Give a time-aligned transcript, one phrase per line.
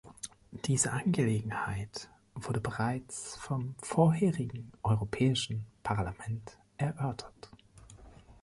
[0.65, 7.51] Diese Angelegenheit wurde bereits vom vorherigen Europäischen Parlament erörtert.